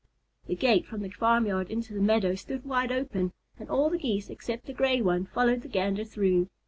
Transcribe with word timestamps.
The 0.47 0.55
gate 0.55 0.87
from 0.87 1.03
the 1.03 1.09
farmyard 1.11 1.69
into 1.69 1.93
the 1.93 2.01
meadow 2.01 2.33
stood 2.33 2.65
wide 2.65 2.91
open, 2.91 3.33
and 3.59 3.69
all 3.69 3.91
the 3.91 3.99
Geese 3.99 4.31
except 4.31 4.65
the 4.65 4.73
Gray 4.73 4.99
one 4.99 5.27
followed 5.27 5.61
the 5.61 5.67
Gander 5.67 6.05
through. 6.05 6.47